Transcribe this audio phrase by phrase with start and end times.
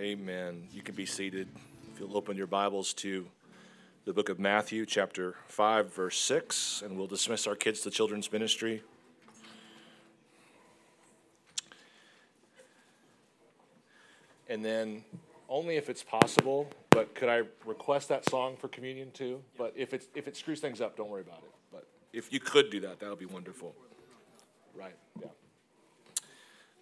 [0.00, 0.66] Amen.
[0.72, 1.46] You can be seated.
[1.92, 3.26] If you'll open your Bibles to
[4.06, 8.32] the book of Matthew, chapter 5, verse 6, and we'll dismiss our kids to children's
[8.32, 8.82] ministry.
[14.48, 15.04] And then,
[15.50, 19.42] only if it's possible, but could I request that song for communion too?
[19.58, 21.52] But if, it's, if it screws things up, don't worry about it.
[21.70, 23.74] But if you could do that, that would be wonderful.
[24.74, 25.28] Right, yeah.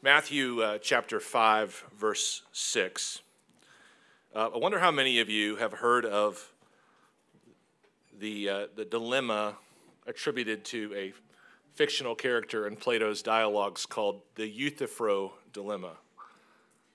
[0.01, 3.21] Matthew uh, chapter 5, verse 6.
[4.33, 6.53] Uh, I wonder how many of you have heard of
[8.17, 9.57] the, uh, the dilemma
[10.07, 11.13] attributed to a
[11.75, 15.97] fictional character in Plato's dialogues called the Euthyphro dilemma.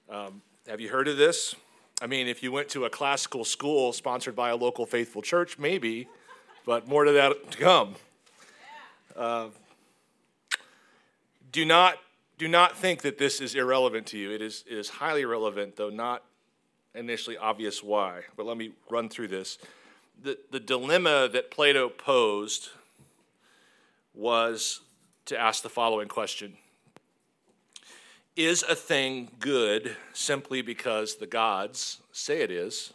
[0.09, 1.55] Um, have you heard of this?
[2.01, 5.59] I mean, if you went to a classical school sponsored by a local faithful church,
[5.59, 6.07] maybe,
[6.65, 7.95] but more to that to come.
[9.13, 9.47] Uh,
[11.51, 11.97] do not
[12.37, 14.31] do not think that this is irrelevant to you.
[14.31, 16.23] It is, it is highly relevant, though not
[16.95, 18.21] initially obvious why.
[18.35, 19.57] But let me run through this.
[20.21, 22.69] The, the dilemma that Plato posed
[24.13, 24.81] was
[25.25, 26.57] to ask the following question
[28.35, 32.93] Is a thing good simply because the gods say it is?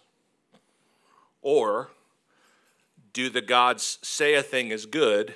[1.43, 1.91] Or
[3.13, 5.35] do the gods say a thing is good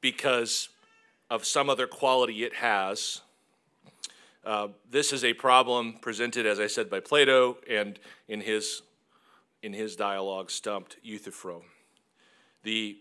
[0.00, 0.68] because
[1.30, 3.20] of some other quality it has.
[4.44, 7.98] Uh, this is a problem presented, as I said, by Plato and
[8.28, 8.82] in his,
[9.62, 11.62] in his dialogue, Stumped Euthyphro.
[12.62, 12.96] The,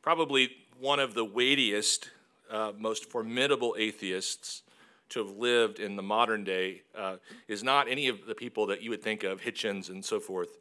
[0.00, 2.10] probably one of the weightiest,
[2.50, 4.62] uh, most formidable atheists
[5.08, 7.16] to have lived in the modern day uh,
[7.48, 10.56] is not any of the people that you would think of, Hitchens and so forth,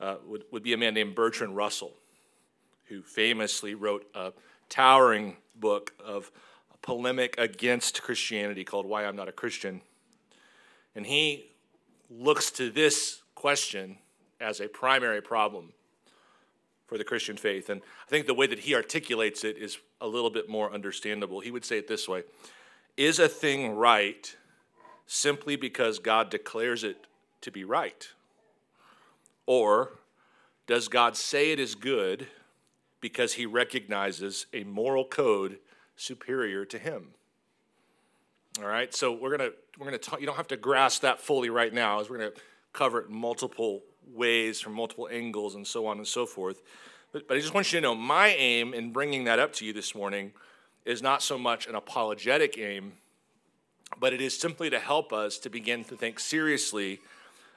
[0.00, 1.92] uh, would, would be a man named Bertrand Russell,
[2.86, 4.32] who famously wrote a
[4.68, 6.30] towering book of
[6.82, 9.80] polemic against Christianity called Why I'm Not a Christian.
[10.94, 11.50] And he
[12.08, 13.98] looks to this question
[14.40, 15.72] as a primary problem
[16.86, 17.70] for the Christian faith.
[17.70, 21.40] And I think the way that he articulates it is a little bit more understandable.
[21.40, 22.24] He would say it this way
[22.96, 24.34] Is a thing right
[25.06, 27.06] simply because God declares it
[27.42, 28.08] to be right?
[29.46, 29.92] Or
[30.66, 32.28] does God say it is good
[33.00, 35.58] because he recognizes a moral code
[36.00, 37.08] superior to him.
[38.60, 40.20] All right, so we're gonna we're gonna talk.
[40.20, 42.32] You don't have to grasp that fully right now, as we're gonna
[42.72, 46.62] cover it multiple ways from multiple angles and so on and so forth.
[47.12, 49.64] But, but I just want you to know my aim in bringing that up to
[49.64, 50.32] you this morning
[50.84, 52.94] is not so much an apologetic aim,
[53.98, 57.00] but it is simply to help us to begin to think seriously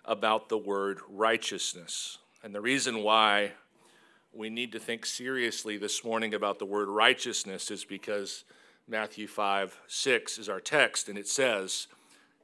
[0.05, 2.17] about the word righteousness.
[2.43, 3.53] And the reason why
[4.33, 8.43] we need to think seriously this morning about the word righteousness is because
[8.87, 11.87] Matthew 5 6 is our text, and it says,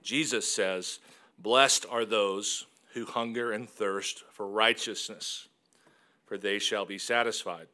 [0.03, 1.00] Jesus says,
[1.38, 5.47] Blessed are those who hunger and thirst for righteousness,
[6.25, 7.67] for they shall be satisfied.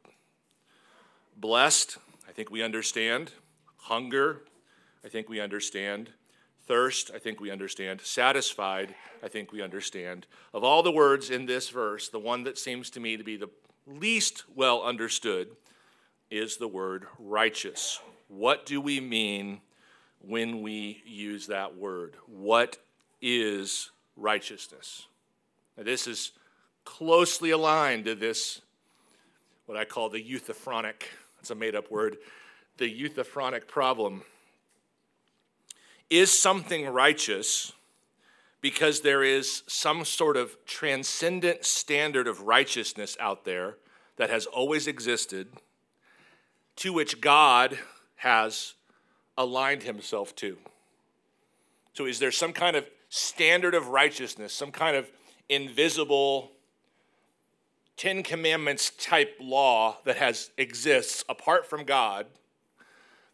[1.36, 1.98] Blessed,
[2.28, 3.34] I think we understand.
[3.76, 4.42] Hunger,
[5.04, 6.10] I think we understand.
[6.66, 8.02] Thirst, I think we understand.
[8.02, 10.26] Satisfied, I think we understand.
[10.54, 13.38] Of all the words in this verse, the one that seems to me to be
[13.38, 13.50] the
[13.86, 15.50] least well understood
[16.32, 18.00] is the word righteous.
[18.28, 19.62] What do we mean
[20.20, 22.16] when we use that word?
[22.26, 22.78] What
[23.22, 25.08] is righteousness?
[25.78, 26.32] Now, this is
[26.84, 28.62] closely aligned to this,
[29.66, 31.04] what I call the euthyphronic,
[31.40, 32.18] it's a made up word,
[32.78, 34.24] the euthyphronic problem.
[36.10, 37.74] Is something righteous
[38.66, 43.78] because there is some sort of transcendent standard of righteousness out there
[44.16, 45.50] that has always existed,
[46.76, 47.78] to which God
[48.16, 48.74] has
[49.38, 50.58] aligned himself to.
[51.94, 55.12] So, is there some kind of standard of righteousness, some kind of
[55.48, 56.50] invisible
[57.98, 62.26] Ten Commandments type law that has exists apart from God?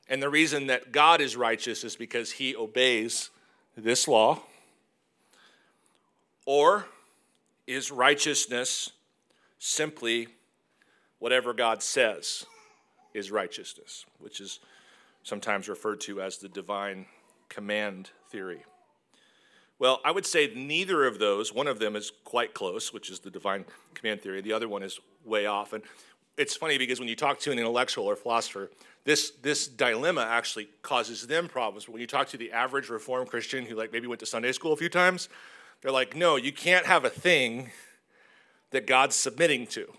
[0.10, 3.30] And the reason that God is righteous is because he obeys
[3.78, 4.42] this law
[6.46, 6.86] or
[7.68, 8.92] is righteousness
[9.60, 10.28] simply
[11.20, 12.46] whatever God says
[13.14, 14.60] is righteousness, which is
[15.24, 17.06] sometimes referred to as the divine
[17.50, 18.64] command theory?
[19.82, 21.54] Well, I would say neither of those.
[21.54, 23.66] One of them is quite close, which is the divine
[23.96, 24.42] command theory.
[24.42, 25.74] The other one is way off.
[25.74, 25.84] And
[26.38, 28.70] it's funny because when you talk to an intellectual or philosopher,
[29.06, 31.86] this, this dilemma actually causes them problems.
[31.86, 34.52] But when you talk to the average Reformed Christian who like maybe went to Sunday
[34.52, 35.30] school a few times,
[35.82, 37.72] they're like, no, you can't have a thing
[38.72, 39.92] that God's submitting to,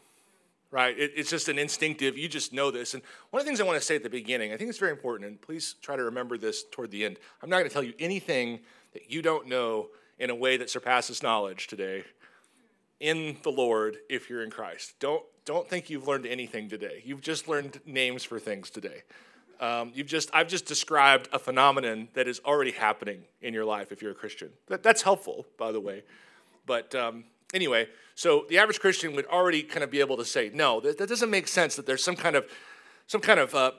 [0.70, 0.99] right?
[0.99, 2.94] It, it's just an instinctive, you just know this.
[2.94, 4.79] And one of the things I want to say at the beginning, I think it's
[4.79, 7.19] very important, and please try to remember this toward the end.
[7.43, 8.61] I'm not going to tell you anything
[8.93, 9.88] that you don't know
[10.19, 12.05] in a way that surpasses knowledge today
[13.00, 14.94] in the Lord if you're in Christ.
[15.00, 17.02] Don't, don't think you've learned anything today.
[17.05, 19.02] You've just learned names for things today.
[19.62, 23.93] Um, you've just, I've just described a phenomenon that is already happening in your life
[23.93, 24.50] if you're a Christian.
[24.67, 26.03] That, that's helpful, by the way.
[26.67, 27.25] But um,
[27.55, 30.99] anyway, so the average Christian would already kind of be able to say, no, that,
[30.99, 32.44] that doesn't make sense that there's some kind of,
[33.06, 33.70] some kind of uh,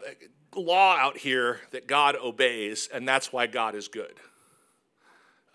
[0.56, 4.13] law out here that God obeys, and that's why God is good.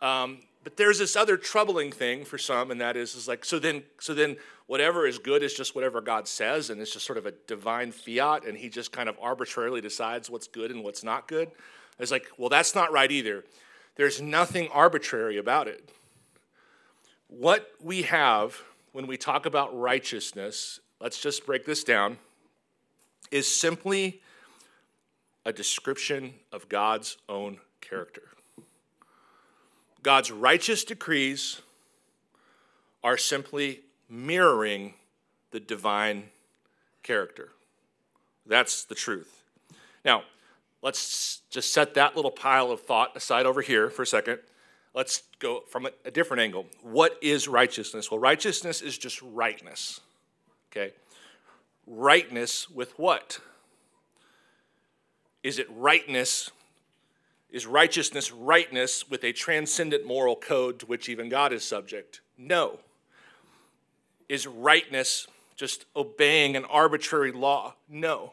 [0.03, 3.59] Um, but there's this other troubling thing for some, and that is, is like, so
[3.59, 4.37] then, so then
[4.67, 7.91] whatever is good is just whatever God says, and it's just sort of a divine
[7.91, 11.51] fiat, and he just kind of arbitrarily decides what's good and what's not good.
[11.99, 13.47] It's like, well, that's not right either.
[13.97, 15.89] There's nothing arbitrary about it.
[17.29, 18.61] What we have
[18.93, 22.19] when we talk about righteousness, let's just break this down,
[23.31, 24.21] is simply
[25.47, 28.25] a description of God's own character.
[30.09, 31.61] God's righteous decrees
[33.05, 34.95] are simply mirroring
[35.51, 36.31] the divine
[37.03, 37.51] character.
[38.47, 39.43] That's the truth.
[40.07, 40.23] Now,
[40.81, 44.39] let's just set that little pile of thought aside over here for a second.
[44.95, 46.65] Let's go from a, different angle.
[46.81, 48.11] What is righteousness?
[48.11, 50.01] Well, righteousness is just rightness.
[50.73, 50.95] Okay?
[51.87, 53.41] Rightness with what?
[55.43, 56.51] Is it rightness?
[57.51, 62.21] Is righteousness rightness with a transcendent moral code to which even God is subject?
[62.37, 62.81] No
[64.29, 67.75] is rightness just obeying an arbitrary law.
[67.89, 68.33] No.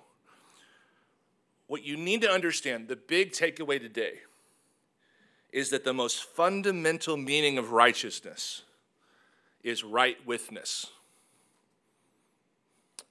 [1.68, 4.20] What you need to understand, the big takeaway today,
[5.52, 8.64] is that the most fundamental meaning of righteousness
[9.64, 10.88] is right withness.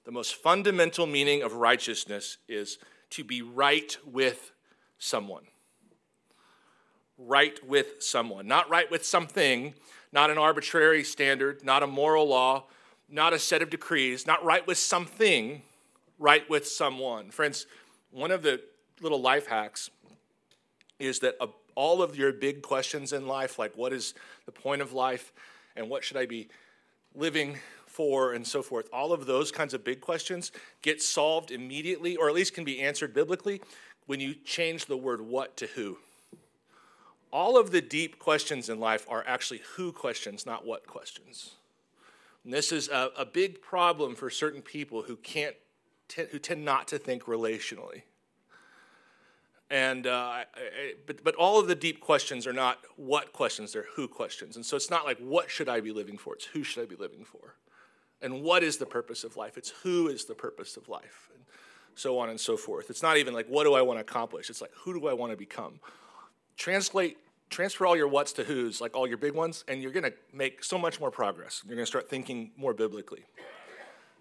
[0.05, 2.77] The most fundamental meaning of righteousness is
[3.09, 4.51] to be right with
[4.99, 5.47] someone.
[7.17, 8.47] Right with someone.
[8.47, 9.73] Not right with something,
[10.11, 12.65] not an arbitrary standard, not a moral law,
[13.09, 15.61] not a set of decrees, not right with something,
[16.19, 17.29] right with someone.
[17.29, 17.67] Friends,
[18.11, 18.61] one of the
[19.01, 19.89] little life hacks
[20.99, 24.13] is that uh, all of your big questions in life, like what is
[24.45, 25.33] the point of life
[25.75, 26.47] and what should I be
[27.13, 30.51] living for and so forth, all of those kinds of big questions
[30.81, 33.61] get solved immediately or at least can be answered biblically
[34.05, 35.97] when you change the word what to who.
[37.35, 41.55] All of the deep questions in life are actually who questions, not what questions.
[42.45, 45.57] And this is a, a big problem for certain people who can't,
[46.07, 48.03] t- who tend not to think relationally.
[49.69, 53.73] And uh, I, I, but but all of the deep questions are not what questions;
[53.73, 54.55] they're who questions.
[54.55, 56.85] And so it's not like what should I be living for; it's who should I
[56.85, 57.55] be living for,
[58.21, 59.57] and what is the purpose of life?
[59.57, 61.43] It's who is the purpose of life, and
[61.95, 62.89] so on and so forth.
[62.89, 65.13] It's not even like what do I want to accomplish; it's like who do I
[65.13, 65.81] want to become.
[66.55, 67.17] Translate
[67.49, 70.13] transfer all your whats to who's, like all your big ones, and you're going to
[70.33, 71.61] make so much more progress.
[71.65, 73.25] You're going to start thinking more biblically.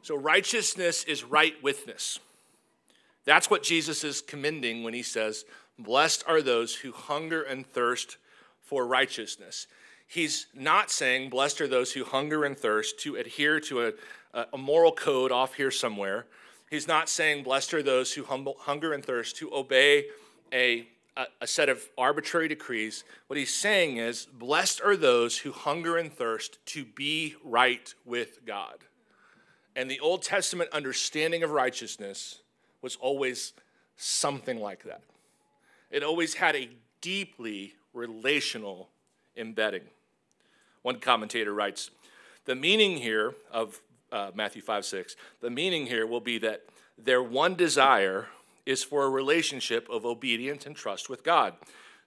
[0.02, 2.18] So, righteousness is right withness.
[3.24, 5.44] That's what Jesus is commending when he says,
[5.78, 8.18] Blessed are those who hunger and thirst
[8.60, 9.66] for righteousness.
[10.06, 13.86] He's not saying, Blessed are those who hunger and thirst to adhere to
[14.34, 16.26] a, a moral code off here somewhere.
[16.70, 20.06] He's not saying, Blessed are those who humble, hunger and thirst to obey
[20.52, 23.04] a a, a set of arbitrary decrees.
[23.26, 28.44] What he's saying is, blessed are those who hunger and thirst to be right with
[28.44, 28.78] God.
[29.76, 32.40] And the Old Testament understanding of righteousness
[32.82, 33.52] was always
[33.96, 35.02] something like that.
[35.90, 36.68] It always had a
[37.00, 38.88] deeply relational
[39.36, 39.84] embedding.
[40.82, 41.90] One commentator writes
[42.44, 43.80] The meaning here of
[44.12, 46.64] uh, Matthew 5 6, the meaning here will be that
[46.96, 48.28] their one desire
[48.66, 51.54] is for a relationship of obedience and trust with God.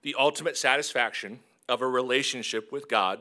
[0.01, 3.19] The ultimate satisfaction of a relationship with God,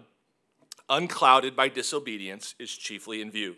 [0.88, 3.56] unclouded by disobedience, is chiefly in view.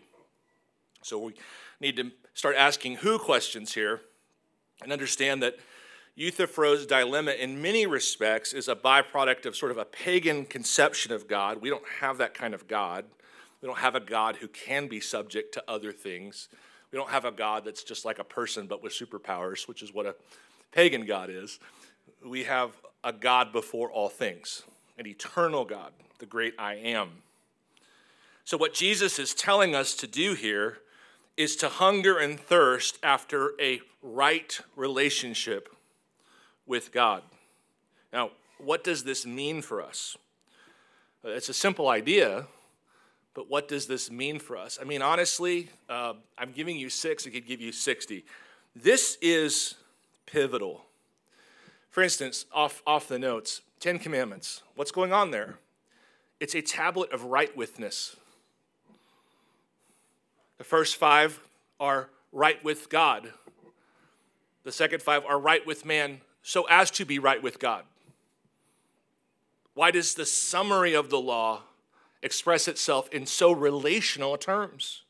[1.03, 1.35] So we
[1.81, 4.01] need to start asking who questions here
[4.83, 5.57] and understand that
[6.17, 11.29] Euthyphro's dilemma, in many respects, is a byproduct of sort of a pagan conception of
[11.29, 11.63] God.
[11.63, 13.05] We don't have that kind of God.
[13.61, 16.49] We don't have a God who can be subject to other things.
[16.91, 19.93] We don't have a God that's just like a person but with superpowers, which is
[19.93, 20.15] what a
[20.73, 21.59] pagan God is.
[22.25, 22.73] We have
[23.05, 24.63] a God before all things,
[24.99, 27.23] an eternal God, the great I am.
[28.45, 30.79] So, what Jesus is telling us to do here
[31.37, 35.69] is to hunger and thirst after a right relationship
[36.67, 37.23] with God.
[38.13, 40.17] Now, what does this mean for us?
[41.23, 42.47] It's a simple idea,
[43.39, 44.81] but what does this mean for us?
[44.83, 48.25] I mean, honestly, uh, I'm giving you six, I could give you 60.
[48.75, 49.77] This is
[50.27, 50.83] pivotal.
[51.89, 54.65] For instance, off, off the notes, Ten Commandments.
[54.75, 55.61] What's going on there?
[56.41, 58.17] it's a tablet of right withness.
[60.57, 61.39] The first five
[61.79, 63.33] are right with God.
[64.65, 67.85] The second five are right with man, so as to be right with God.
[69.75, 71.63] Why does the summary of the law
[72.23, 75.03] express itself in so relational terms?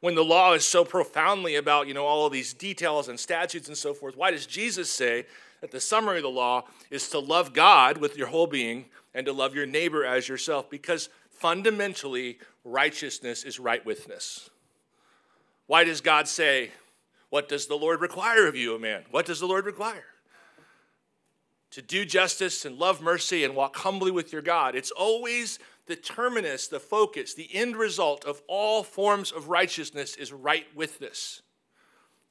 [0.00, 3.68] When the law is so profoundly about, you know, all of these details and statutes
[3.68, 5.26] and so forth, why does Jesus say
[5.60, 9.26] that the summary of the law is to love God with your whole being and
[9.26, 10.70] to love your neighbor as yourself?
[10.70, 14.50] Because fundamentally, righteousness is right withness.
[15.66, 16.70] Why does God say,
[17.30, 19.04] What does the Lord require of you, a man?
[19.10, 20.04] What does the Lord require?
[21.72, 24.74] To do justice and love mercy and walk humbly with your God.
[24.74, 30.32] It's always the terminus, the focus, the end result of all forms of righteousness is
[30.32, 31.42] right withness.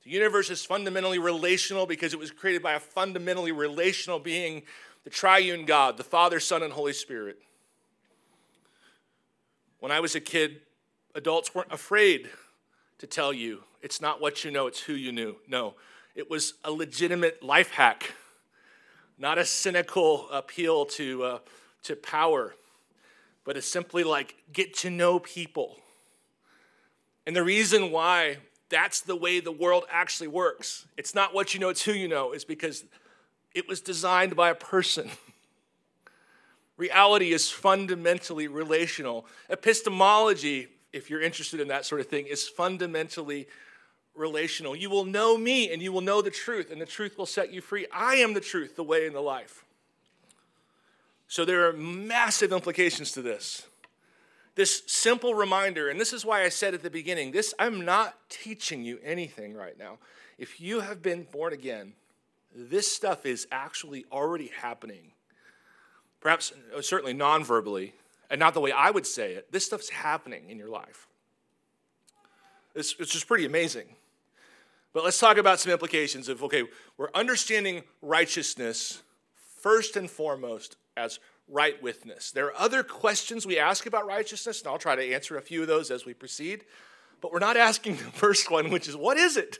[0.03, 4.63] The universe is fundamentally relational because it was created by a fundamentally relational being,
[5.03, 7.39] the triune God, the Father, Son, and Holy Spirit.
[9.79, 10.61] When I was a kid,
[11.13, 12.29] adults weren't afraid
[12.99, 15.35] to tell you it's not what you know, it's who you knew.
[15.47, 15.75] No,
[16.15, 18.13] it was a legitimate life hack,
[19.17, 21.39] not a cynical appeal to, uh,
[21.83, 22.55] to power,
[23.47, 25.77] but it's simply like get to know people.
[27.25, 28.37] And the reason why
[28.69, 32.07] that's the way the world actually works, it's not what you know, it's who you
[32.07, 32.83] know, is because
[33.55, 35.09] it was designed by a person.
[36.77, 39.25] Reality is fundamentally relational.
[39.49, 43.47] Epistemology if you're interested in that sort of thing, is fundamentally
[44.15, 44.75] relational.
[44.75, 47.53] You will know me and you will know the truth, and the truth will set
[47.53, 47.87] you free.
[47.93, 49.63] I am the truth, the way, and the life.
[51.27, 53.67] So there are massive implications to this.
[54.55, 58.15] This simple reminder, and this is why I said at the beginning, this I'm not
[58.29, 59.99] teaching you anything right now.
[60.37, 61.93] If you have been born again,
[62.55, 65.11] this stuff is actually already happening.
[66.21, 67.93] Perhaps, uh, certainly non verbally,
[68.31, 69.51] and not the way I would say it.
[69.51, 71.07] This stuff's happening in your life.
[72.73, 73.87] It's, it's just pretty amazing.
[74.93, 76.63] But let's talk about some implications of okay,
[76.97, 79.03] we're understanding righteousness
[79.67, 81.19] first and foremost as
[81.49, 82.31] right withness.
[82.31, 85.61] There are other questions we ask about righteousness, and I'll try to answer a few
[85.61, 86.63] of those as we proceed.
[87.19, 89.59] But we're not asking the first one, which is what is it?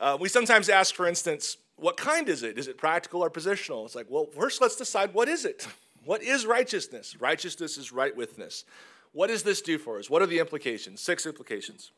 [0.00, 2.58] Uh, we sometimes ask, for instance, what kind is it?
[2.58, 3.84] Is it practical or positional?
[3.84, 5.66] It's like, well, first let's decide what is it?
[6.04, 7.20] What is righteousness?
[7.20, 8.64] Righteousness is right withness.
[9.10, 10.08] What does this do for us?
[10.08, 11.00] What are the implications?
[11.00, 11.90] Six implications.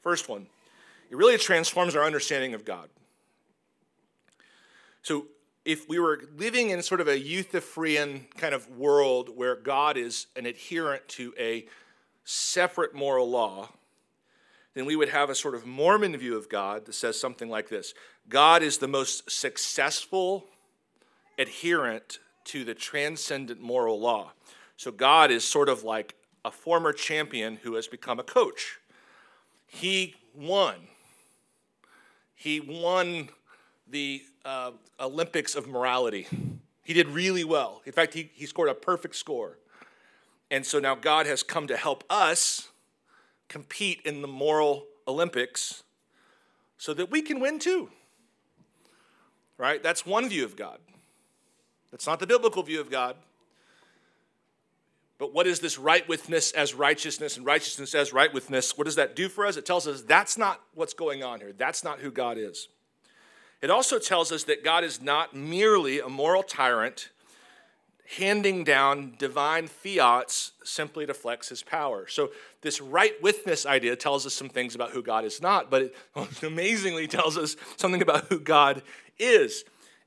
[0.00, 0.46] First one,
[1.10, 2.88] it really transforms our understanding of God.
[5.02, 5.26] So,
[5.68, 10.26] if we were living in sort of a Euthyphrian kind of world where God is
[10.34, 11.66] an adherent to a
[12.24, 13.68] separate moral law,
[14.72, 17.68] then we would have a sort of Mormon view of God that says something like
[17.68, 17.92] this
[18.30, 20.46] God is the most successful
[21.38, 24.32] adherent to the transcendent moral law.
[24.78, 26.14] So God is sort of like
[26.46, 28.78] a former champion who has become a coach.
[29.66, 30.76] He won.
[32.34, 33.28] He won
[33.86, 36.26] the uh, Olympics of morality.
[36.82, 37.82] He did really well.
[37.84, 39.58] In fact, he, he scored a perfect score.
[40.50, 42.68] And so now God has come to help us
[43.48, 45.82] compete in the moral Olympics
[46.78, 47.90] so that we can win too.
[49.58, 49.82] Right?
[49.82, 50.78] That's one view of God.
[51.90, 53.16] That's not the biblical view of God.
[55.18, 58.78] But what is this right withness as righteousness and righteousness as right withness?
[58.78, 59.58] What does that do for us?
[59.58, 61.52] It tells us that's not what's going on here.
[61.52, 62.68] That's not who God is.
[63.60, 67.10] It also tells us that God is not merely a moral tyrant
[68.16, 72.06] handing down divine fiats simply to flex his power.
[72.06, 72.30] So,
[72.62, 75.94] this right withness idea tells us some things about who God is not, but it
[76.42, 78.82] amazingly tells us something about who God
[79.18, 79.64] is.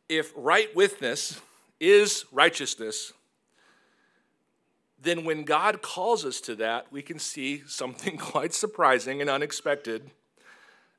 [0.09, 1.39] If right withness
[1.79, 3.13] is righteousness,
[5.01, 10.09] then when God calls us to that, we can see something quite surprising and unexpected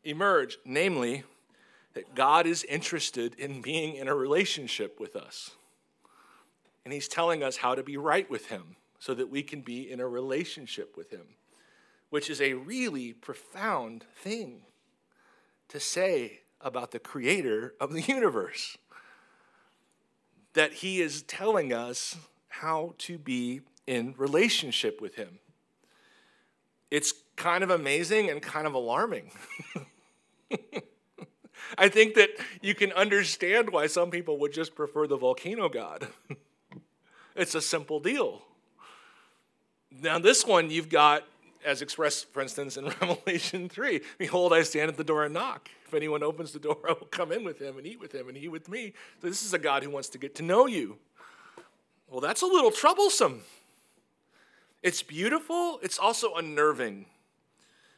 [0.05, 1.25] emerge namely,
[1.95, 5.53] that God is interested in being in a relationship with us.
[6.85, 9.91] And He's telling us how to be right with Him so that we can be
[9.91, 11.37] in a relationship with Him,
[12.11, 14.63] which is a really profound thing
[15.69, 18.77] to say about the creator of the universe
[20.55, 22.17] that he is telling us
[22.49, 25.39] how to be in relationship with him.
[26.91, 29.33] It's kind of amazing and kind of alarming.
[31.79, 36.09] I think that you can understand why some people would just prefer the volcano god.
[37.37, 38.43] it's a simple deal.
[40.01, 41.25] Now, this one you've got
[41.65, 45.71] as expressed, for instance, in Revelation 3 Behold, I stand at the door and knock.
[45.87, 48.29] If anyone opens the door, I will come in with him and eat with him
[48.29, 48.93] and he with me.
[49.21, 50.99] So this is a God who wants to get to know you.
[52.09, 53.43] Well, that's a little troublesome.
[54.83, 57.07] It's beautiful, it's also unnerving.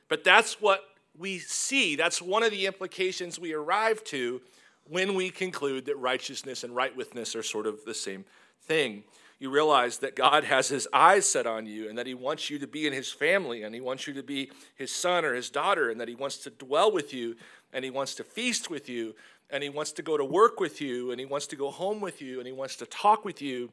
[0.09, 0.85] But that's what
[1.19, 1.97] we see.
[1.97, 4.41] That's one of the implications we arrive to
[4.89, 8.25] when we conclude that righteousness and right withness are sort of the same
[8.63, 9.05] thing.
[9.39, 12.59] You realize that God has his eyes set on you and that he wants you
[12.59, 15.51] to be in his family and he wants you to be his son or his
[15.51, 17.37] daughter and that he wants to dwell with you
[17.73, 19.15] and he wants to feast with you
[19.51, 22.01] and he wants to go to work with you and he wants to go home
[22.01, 23.71] with you and he wants to talk with you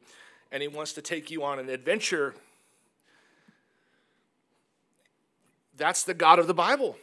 [0.51, 2.33] and he wants to take you on an adventure
[5.81, 6.95] That's the God of the Bible.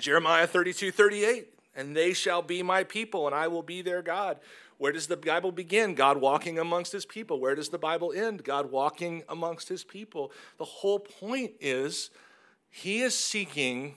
[0.00, 4.38] Jeremiah 32 38, and they shall be my people, and I will be their God.
[4.78, 5.94] Where does the Bible begin?
[5.94, 7.38] God walking amongst his people.
[7.38, 8.42] Where does the Bible end?
[8.44, 10.32] God walking amongst his people.
[10.56, 12.10] The whole point is
[12.70, 13.96] he is seeking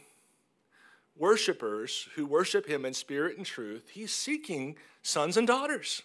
[1.16, 3.92] worshipers who worship him in spirit and truth.
[3.94, 6.02] He's seeking sons and daughters.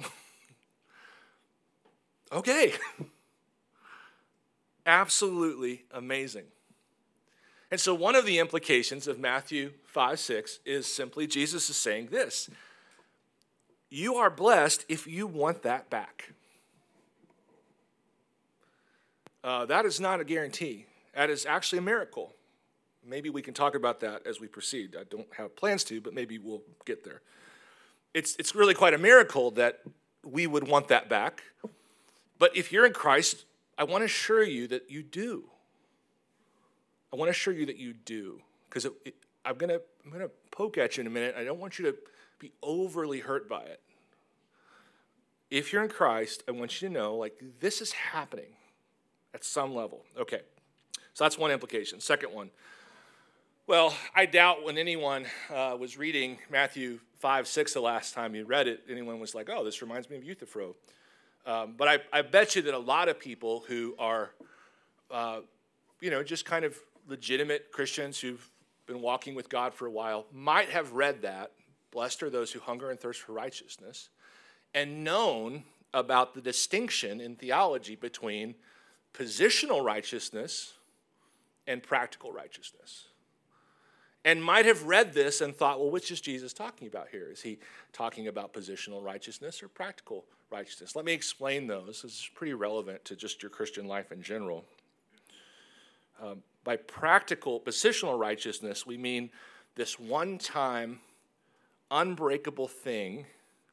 [2.32, 2.72] okay.
[4.86, 6.46] absolutely amazing.
[7.70, 12.08] And so, one of the implications of Matthew 5 6 is simply Jesus is saying
[12.10, 12.48] this
[13.90, 16.32] You are blessed if you want that back.
[19.44, 22.34] Uh, that is not a guarantee, that is actually a miracle.
[23.06, 24.94] Maybe we can talk about that as we proceed.
[24.98, 27.22] I don't have plans to, but maybe we'll get there.
[28.12, 29.80] It's, it's really quite a miracle that
[30.24, 31.42] we would want that back.
[32.38, 33.46] But if you're in Christ,
[33.78, 35.44] I want to assure you that you do.
[37.12, 38.40] I want to assure you that you do.
[38.68, 38.86] Because
[39.44, 41.34] I'm going to I'm to poke at you in a minute.
[41.36, 41.96] I don't want you to
[42.38, 43.80] be overly hurt by it.
[45.50, 48.56] If you're in Christ, I want you to know like this is happening
[49.34, 50.04] at some level.
[50.18, 50.40] Okay.
[51.14, 52.00] So that's one implication.
[52.00, 52.50] Second one.
[53.66, 58.44] Well, I doubt when anyone uh, was reading Matthew 5, 6 the last time you
[58.44, 60.74] read it, anyone was like, oh, this reminds me of Euthyphro.
[61.44, 64.30] Um, but I, I, bet you that a lot of people who are,
[65.10, 65.40] uh,
[66.00, 68.48] you know, just kind of legitimate Christians who've
[68.86, 71.52] been walking with God for a while might have read that.
[71.90, 74.10] Blessed are those who hunger and thirst for righteousness,
[74.74, 78.54] and known about the distinction in theology between
[79.14, 80.74] positional righteousness
[81.66, 83.08] and practical righteousness
[84.24, 87.30] and might have read this and thought, well, which is Jesus talking about here?
[87.30, 87.58] Is he
[87.92, 90.96] talking about positional righteousness or practical righteousness?
[90.96, 92.02] Let me explain those.
[92.02, 94.64] This is pretty relevant to just your Christian life in general.
[96.22, 99.30] Um, by practical positional righteousness, we mean
[99.74, 101.00] this one time,
[101.90, 103.26] unbreakable thing,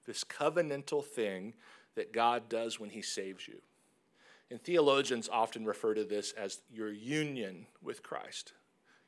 [0.06, 1.54] this covenantal thing
[1.96, 3.62] that God does when he saves you.
[4.52, 8.54] And theologians often refer to this as your union with Christ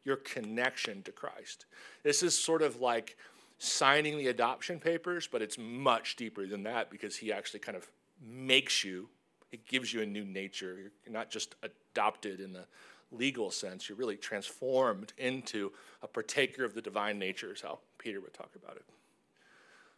[0.08, 1.66] your connection to Christ.
[2.02, 3.18] This is sort of like
[3.60, 7.86] signing the adoption papers, but it's much deeper than that because he actually kind of
[8.26, 9.10] makes you,
[9.52, 10.78] it gives you a new nature.
[10.80, 12.66] You're not just adopted in the
[13.12, 18.20] legal sense, you're really transformed into a partaker of the divine nature, is how Peter
[18.20, 18.86] would talk about it.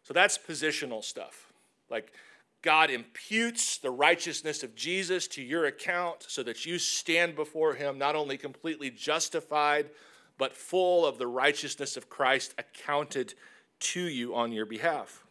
[0.03, 1.51] So that's positional stuff.
[1.89, 2.13] Like
[2.61, 7.97] God imputes the righteousness of Jesus to your account so that you stand before him
[7.97, 9.89] not only completely justified,
[10.37, 13.33] but full of the righteousness of Christ accounted
[13.79, 15.23] to you on your behalf.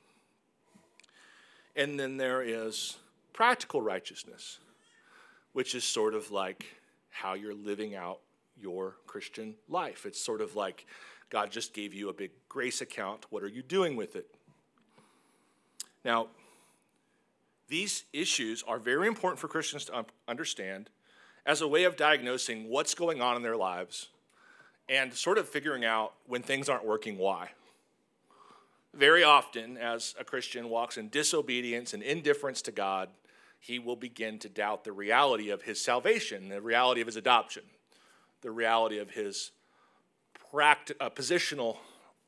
[1.77, 2.99] And then there is
[3.33, 4.59] practical righteousness,
[5.53, 6.67] which is sort of like
[7.21, 8.21] how you're living out
[8.61, 10.07] your Christian life.
[10.07, 10.87] It's sort of like
[11.31, 13.27] God just gave you a big grace account.
[13.31, 14.27] What are you doing with it?
[16.05, 16.29] Now,
[17.69, 20.91] these issues are very important for Christians to understand
[21.45, 24.09] as a way of diagnosing what's going on in their lives
[24.89, 27.51] and sort of figuring out when things aren't working why.
[28.95, 33.11] Very often, as a Christian walks in disobedience and indifference to God,
[33.61, 37.65] he will begin to doubt the reality of his salvation, the reality of his adoption,
[38.41, 39.51] the reality of his
[40.55, 40.75] uh,
[41.11, 41.79] positional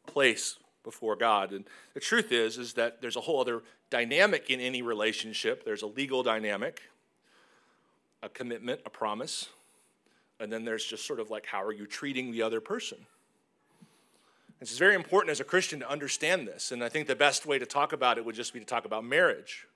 [0.06, 1.52] place before God.
[1.52, 1.64] And
[1.94, 5.64] the truth is, is that there's a whole other dynamic in any relationship.
[5.64, 6.82] There's a legal dynamic,
[8.22, 9.48] a commitment, a promise,
[10.38, 12.98] and then there's just sort of like how are you treating the other person.
[14.60, 17.58] It's very important as a Christian to understand this, and I think the best way
[17.58, 19.66] to talk about it would just be to talk about marriage.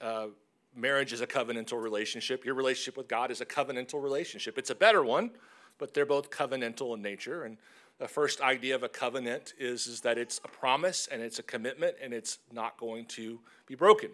[0.00, 0.28] Uh,
[0.74, 2.44] marriage is a covenantal relationship.
[2.44, 4.58] Your relationship with God is a covenantal relationship.
[4.58, 5.30] It's a better one,
[5.78, 7.44] but they're both covenantal in nature.
[7.44, 7.56] And
[7.98, 11.42] the first idea of a covenant is, is that it's a promise and it's a
[11.42, 14.10] commitment and it's not going to be broken.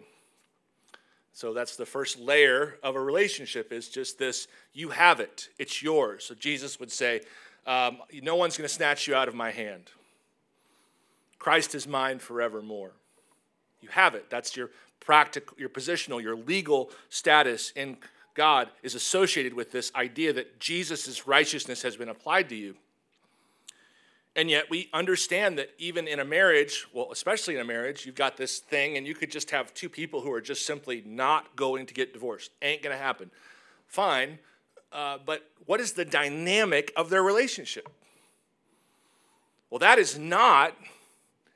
[1.33, 5.83] So that's the first layer of a relationship is just this you have it, it's
[5.83, 6.25] yours.
[6.25, 7.21] So Jesus would say,
[7.67, 9.91] um, No one's going to snatch you out of my hand.
[11.37, 12.93] Christ is mine forevermore.
[13.81, 14.29] You have it.
[14.29, 17.97] That's your practical, your positional, your legal status in
[18.33, 22.75] God is associated with this idea that Jesus' righteousness has been applied to you.
[24.35, 28.13] And yet we understand that even in a marriage, well, especially in a marriage, you've
[28.13, 31.55] got this thing, and you could just have two people who are just simply not
[31.55, 32.51] going to get divorced.
[32.61, 33.31] Ain't gonna happen.
[33.87, 34.37] Fine.
[34.91, 37.89] Uh, but what is the dynamic of their relationship?
[39.71, 40.77] Well, that is not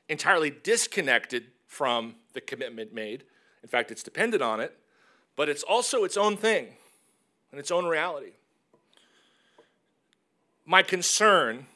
[0.09, 3.23] entirely disconnected from the commitment made.
[3.63, 4.77] In fact, it's dependent on it,
[5.35, 6.67] but it's also its own thing
[7.51, 8.31] and its own reality.
[10.65, 11.67] My concern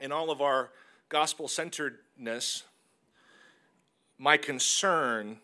[0.00, 0.70] in all of our
[1.08, 2.64] gospel centeredness,
[4.18, 5.38] my concern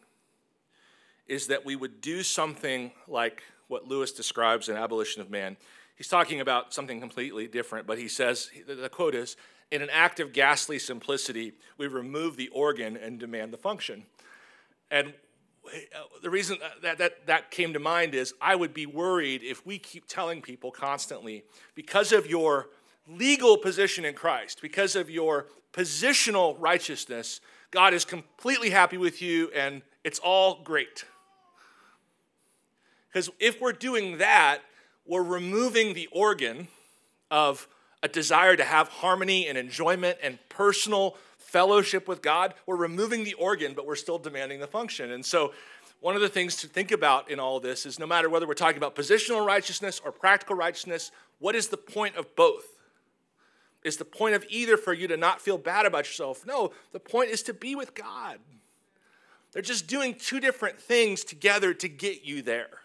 [1.26, 5.56] is that we would do something like what Lewis describes in Abolition of Man.
[5.96, 9.36] He's talking about something completely different, but he says the quote is
[9.70, 14.04] In an act of ghastly simplicity, we remove the organ and demand the function.
[14.90, 15.14] And
[15.66, 19.42] Uh, the reason uh, that, that that came to mind is I would be worried
[19.42, 22.68] if we keep telling people constantly, because of your
[23.08, 29.50] legal position in Christ, because of your positional righteousness, God is completely happy with you
[29.54, 31.04] and it's all great.
[33.08, 34.60] Because if we're doing that,
[35.06, 36.68] we're removing the organ
[37.30, 37.68] of
[38.02, 41.16] a desire to have harmony and enjoyment and personal
[41.46, 42.54] fellowship with God.
[42.66, 45.12] We're removing the organ, but we're still demanding the function.
[45.12, 45.52] And so,
[46.00, 48.54] one of the things to think about in all this is no matter whether we're
[48.54, 52.64] talking about positional righteousness or practical righteousness, what is the point of both?
[53.82, 56.44] Is the point of either for you to not feel bad about yourself?
[56.44, 58.38] No, the point is to be with God.
[59.52, 62.80] They're just doing two different things together to get you there.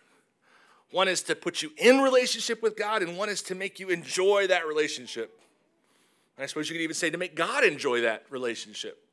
[0.91, 3.89] One is to put you in relationship with God, and one is to make you
[3.89, 5.40] enjoy that relationship.
[6.39, 9.03] I suppose you could even say to make God enjoy that relationship.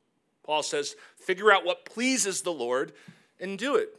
[0.43, 2.93] Paul says, figure out what pleases the Lord
[3.39, 3.89] and do it.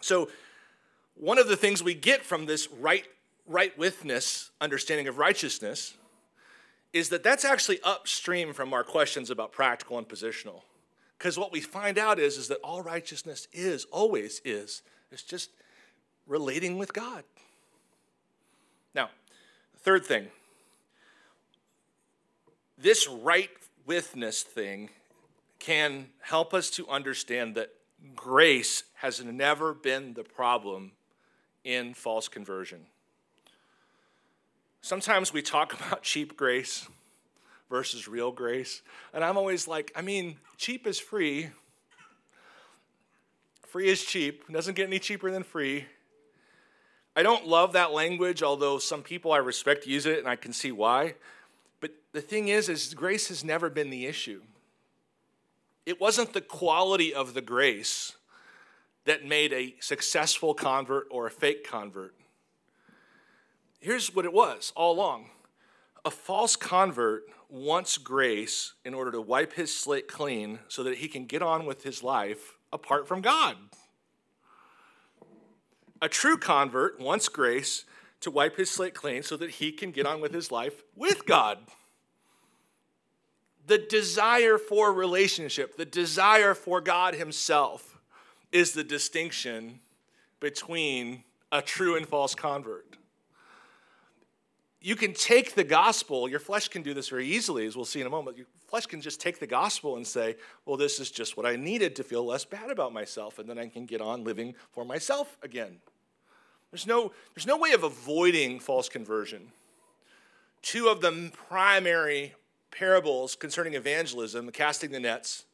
[0.00, 0.28] So,
[1.14, 3.04] one of the things we get from this right,
[3.46, 5.94] right withness understanding of righteousness
[6.92, 10.62] is that that's actually upstream from our questions about practical and positional.
[11.18, 15.50] Because what we find out is, is that all righteousness is, always is, it's just
[16.26, 17.24] relating with God.
[18.94, 19.10] Now,
[19.80, 20.28] third thing
[22.80, 23.50] this right
[23.86, 24.90] withness thing
[25.58, 27.70] can help us to understand that
[28.14, 30.92] grace has never been the problem
[31.64, 32.86] in false conversion.
[34.80, 36.88] Sometimes we talk about cheap grace
[37.68, 41.50] versus real grace, and I'm always like, I mean, cheap is free.
[43.66, 44.44] Free is cheap.
[44.48, 45.84] It doesn't get any cheaper than free.
[47.14, 50.52] I don't love that language, although some people I respect use it and I can
[50.52, 51.14] see why.
[51.80, 54.42] But the thing is, is grace has never been the issue.
[55.86, 58.16] It wasn't the quality of the grace
[59.04, 62.14] that made a successful convert or a fake convert.
[63.80, 65.30] Here's what it was all along
[66.04, 71.08] a false convert wants grace in order to wipe his slate clean so that he
[71.08, 73.56] can get on with his life apart from God.
[76.00, 77.84] A true convert wants grace
[78.20, 81.26] to wipe his slate clean so that he can get on with his life with
[81.26, 81.58] God.
[83.68, 88.00] The desire for relationship, the desire for God Himself,
[88.50, 89.80] is the distinction
[90.40, 92.96] between a true and false convert.
[94.80, 98.00] You can take the gospel, your flesh can do this very easily, as we'll see
[98.00, 98.38] in a moment.
[98.38, 101.56] Your flesh can just take the gospel and say, well, this is just what I
[101.56, 104.84] needed to feel less bad about myself, and then I can get on living for
[104.84, 105.78] myself again.
[106.70, 109.52] There's no, there's no way of avoiding false conversion.
[110.60, 112.34] Two of the primary
[112.70, 115.44] parables concerning evangelism, the casting the nets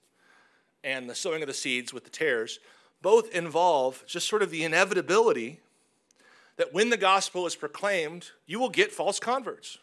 [0.82, 2.58] and the sowing of the seeds with the tares,
[3.00, 5.60] both involve just sort of the inevitability
[6.56, 9.78] that when the gospel is proclaimed, you will get false converts.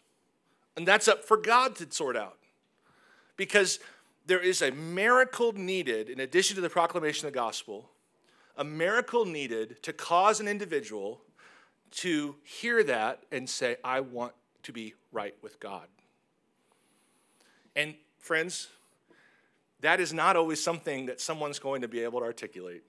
[0.75, 2.37] And that's up for God to sort out.
[3.37, 3.79] Because
[4.25, 7.90] there is a miracle needed in addition to the proclamation of the gospel
[8.61, 11.19] a miracle needed to cause an individual
[11.89, 15.87] to hear that and say, I want to be right with God.
[17.75, 18.67] And friends,
[19.79, 22.83] that is not always something that someone's going to be able to articulate.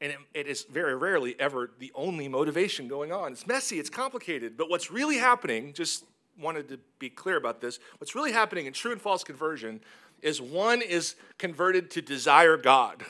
[0.00, 3.32] And it, it is very rarely ever the only motivation going on.
[3.32, 6.06] It's messy, it's complicated, but what's really happening, just
[6.40, 9.82] wanted to be clear about this, what's really happening in true and false conversion
[10.22, 13.04] is one is converted to desire God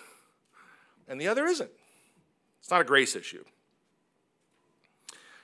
[1.08, 1.70] and the other isn't.
[2.60, 3.44] It's not a grace issue.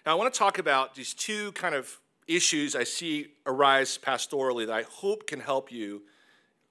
[0.06, 4.66] Now, I want to talk about these two kind of issues I see arise pastorally
[4.66, 6.02] that I hope can help you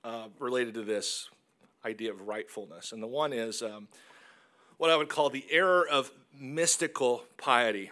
[0.03, 1.29] uh, related to this
[1.83, 2.91] idea of rightfulness.
[2.91, 3.87] And the one is um,
[4.77, 7.91] what I would call the error of mystical piety.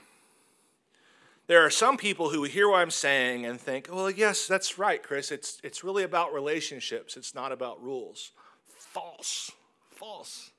[1.47, 5.01] There are some people who hear what I'm saying and think, well, yes, that's right,
[5.01, 5.31] Chris.
[5.31, 8.31] It's, it's really about relationships, it's not about rules.
[8.65, 9.51] False.
[9.91, 10.51] False.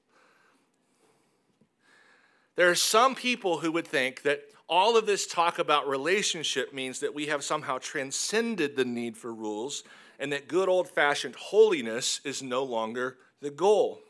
[2.56, 7.00] There are some people who would think that all of this talk about relationship means
[7.00, 9.84] that we have somehow transcended the need for rules
[10.18, 14.00] and that good old fashioned holiness is no longer the goal.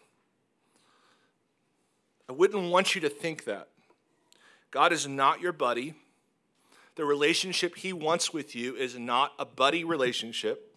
[2.28, 3.68] I wouldn't want you to think that.
[4.70, 5.94] God is not your buddy.
[6.96, 10.76] The relationship He wants with you is not a buddy relationship.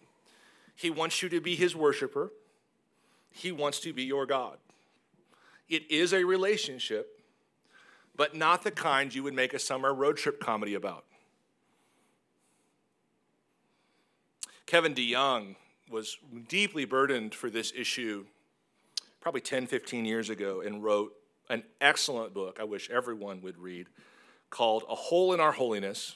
[0.76, 2.32] He wants you to be His worshiper,
[3.30, 4.58] He wants to be your God.
[5.68, 7.19] It is a relationship,
[8.20, 11.06] but not the kind you would make a summer road trip comedy about.
[14.66, 15.56] Kevin DeYoung
[15.90, 18.26] was deeply burdened for this issue
[19.22, 21.14] probably 10, 15 years ago and wrote
[21.48, 23.86] an excellent book I wish everyone would read
[24.50, 26.14] called A Hole in Our Holiness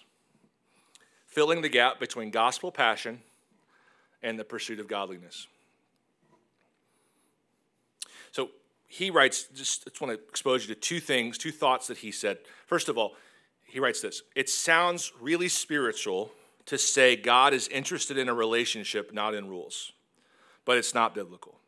[1.27, 3.23] Filling the Gap Between Gospel Passion
[4.23, 5.47] and the Pursuit of Godliness.
[8.31, 8.51] So
[8.95, 12.13] he writes, just, just want to expose you to two things, two thoughts that he
[12.13, 12.39] said.
[12.67, 13.17] First of all,
[13.65, 16.31] he writes this It sounds really spiritual
[16.67, 19.91] to say God is interested in a relationship, not in rules,
[20.65, 21.59] but it's not biblical.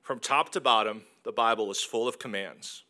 [0.00, 2.84] From top to bottom, the Bible is full of commands.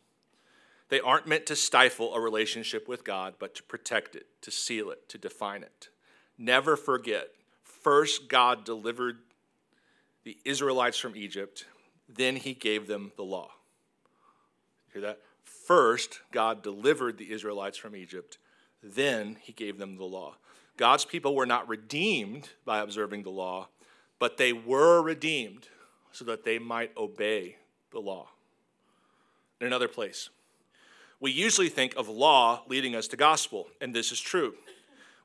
[0.87, 4.89] They aren't meant to stifle a relationship with God, but to protect it, to seal
[4.89, 5.89] it, to define it.
[6.37, 7.27] Never forget
[7.61, 9.17] first, God delivered
[10.23, 11.65] the Israelites from Egypt,
[12.07, 13.51] then he gave them the law.
[14.93, 15.19] Hear that?
[15.43, 18.37] First, God delivered the Israelites from Egypt,
[18.81, 20.35] then he gave them the law.
[20.77, 23.67] God's people were not redeemed by observing the law,
[24.19, 25.67] but they were redeemed
[26.11, 27.57] so that they might obey
[27.91, 28.29] the law.
[29.59, 30.29] In another place,
[31.19, 34.53] we usually think of law leading us to gospel, and this is true.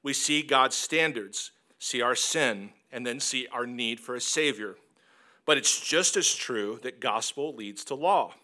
[0.02, 4.76] We see God's standards, see our sin, and then see our need for a Savior.
[5.44, 8.34] But it's just as true that gospel leads to law.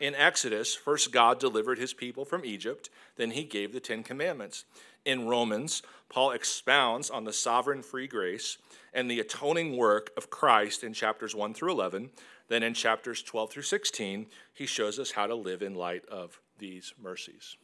[0.00, 4.64] In Exodus, first God delivered his people from Egypt, then he gave the Ten Commandments.
[5.04, 8.58] In Romans, Paul expounds on the sovereign free grace
[8.92, 12.10] and the atoning work of Christ in chapters 1 through 11.
[12.48, 16.40] Then in chapters 12 through 16, he shows us how to live in light of
[16.58, 17.56] these mercies.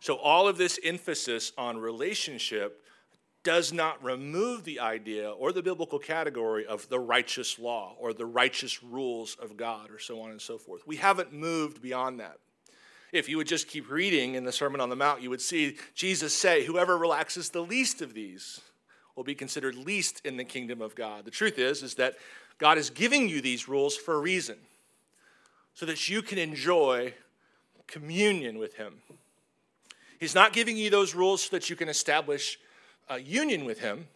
[0.00, 2.82] So, all of this emphasis on relationship
[3.42, 8.26] does not remove the idea or the biblical category of the righteous law or the
[8.26, 10.86] righteous rules of God or so on and so forth.
[10.86, 12.38] We haven't moved beyond that.
[13.12, 15.76] If you would just keep reading in the Sermon on the Mount, you would see
[15.94, 18.60] Jesus say, Whoever relaxes the least of these
[19.16, 21.24] will be considered least in the kingdom of God.
[21.24, 22.14] The truth is, is that
[22.58, 24.58] God is giving you these rules for a reason,
[25.74, 27.14] so that you can enjoy
[27.86, 28.94] communion with Him.
[30.20, 32.58] He's not giving you those rules so that you can establish
[33.10, 34.06] a union with Him.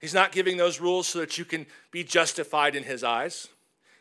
[0.00, 3.46] He's not giving those rules so that you can be justified in His eyes.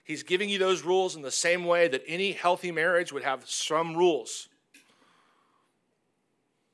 [0.04, 3.48] He's giving you those rules in the same way that any healthy marriage would have
[3.48, 4.48] some rules.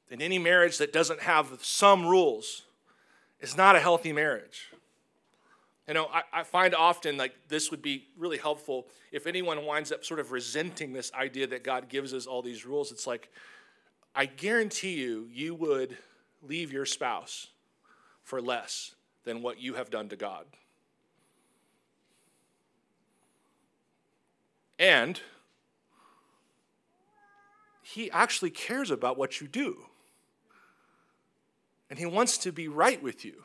[0.09, 2.63] And any marriage that doesn't have some rules
[3.41, 4.71] is not a healthy marriage.
[5.87, 9.91] You know, I, I, find often like this would be really helpful if anyone winds
[9.91, 12.91] up sort of resenting this idea that God gives us all these rules.
[12.91, 13.29] It's like,
[14.13, 15.97] I guarantee you, you would
[16.41, 17.47] leave your spouse
[18.23, 20.45] for less than what you have done to God.
[24.79, 25.19] And
[27.81, 29.87] he actually cares about what you do
[31.89, 33.43] and He wants to be right with you.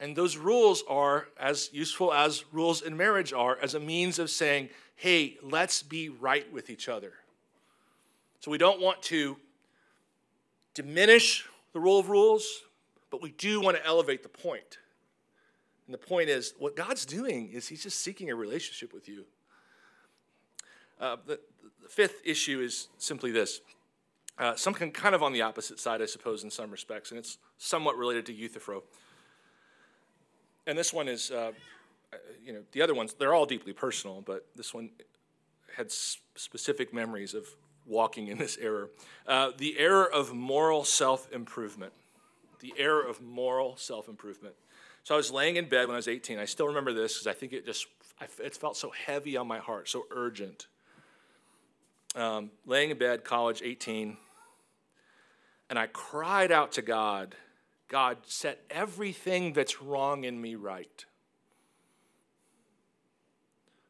[0.00, 4.30] And those rules are as useful as rules in marriage are as a means of
[4.30, 7.12] saying, hey, let's be right with each other.
[8.40, 9.36] So we don't want to
[10.74, 12.62] diminish the rule of rules,
[13.10, 14.78] but we do want to elevate the point.
[15.86, 19.24] And the point is, what God's doing is He's just seeking a relationship with you.
[21.00, 21.40] Uh, the,
[21.82, 23.60] the fifth issue is simply this
[24.38, 27.38] uh, something kind of on the opposite side, I suppose, in some respects, and it's
[27.58, 28.82] somewhat related to Euthyphro.
[30.66, 31.52] And this one is, uh,
[32.12, 34.90] uh you know, the other ones, they're all deeply personal, but this one
[35.76, 37.46] had specific memories of
[37.86, 38.90] walking in this error.
[39.26, 41.92] Uh, the error of moral self improvement.
[42.60, 44.54] The error of moral self improvement.
[45.04, 46.38] So I was laying in bed when I was 18.
[46.38, 47.86] I still remember this because I think it just,
[48.20, 50.68] it felt so heavy on my heart, so urgent
[52.14, 54.16] um, laying in bed, college, 18,
[55.70, 57.34] and I cried out to God,
[57.88, 61.04] God, set everything that's wrong in me right.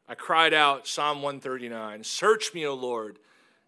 [0.07, 3.19] I cried out, Psalm 139 Search me, O Lord,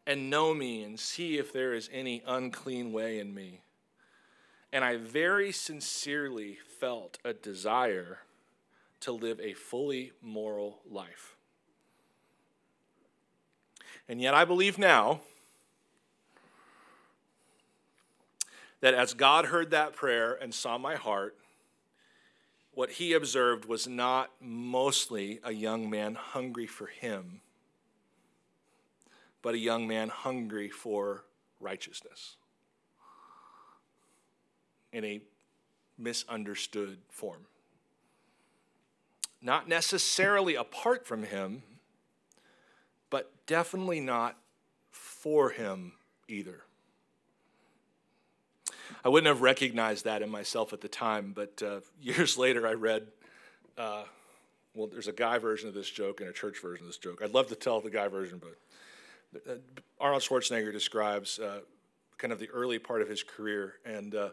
[0.07, 3.61] and know me, and see if there is any unclean way in me.
[4.71, 8.19] And I very sincerely felt a desire
[9.01, 11.35] to live a fully moral life.
[14.07, 15.21] And yet, I believe now
[18.81, 21.35] that as God heard that prayer and saw my heart,
[22.73, 27.41] what he observed was not mostly a young man hungry for him,
[29.45, 31.23] but a young man hungry for
[31.59, 32.37] righteousness
[34.91, 35.21] in a
[35.99, 37.45] misunderstood form.
[39.43, 41.61] Not necessarily apart from him,
[43.11, 44.35] but definitely not
[44.89, 45.91] for him
[46.27, 46.61] either.
[49.03, 52.73] I wouldn't have recognized that in myself at the time, but uh, years later I
[52.73, 53.05] read,
[53.77, 54.05] uh,
[54.73, 57.21] well, there's a guy version of this joke and a church version of this joke.
[57.23, 58.55] I'd love to tell the guy version, but
[59.35, 59.55] uh,
[59.99, 61.59] Arnold Schwarzenegger describes uh,
[62.17, 64.29] kind of the early part of his career, and uh,